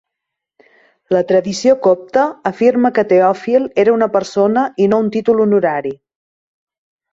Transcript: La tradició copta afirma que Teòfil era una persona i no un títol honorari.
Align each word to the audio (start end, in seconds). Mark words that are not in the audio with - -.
La 1.15 1.19
tradició 1.31 1.75
copta 1.87 2.23
afirma 2.53 2.91
que 2.97 3.05
Teòfil 3.13 3.69
era 3.85 3.95
una 3.99 4.09
persona 4.17 4.67
i 4.87 4.91
no 4.95 5.03
un 5.07 5.15
títol 5.19 5.47
honorari. 5.47 5.97